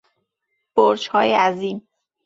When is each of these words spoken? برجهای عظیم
برجهای 0.75 1.33
عظیم 1.33 1.87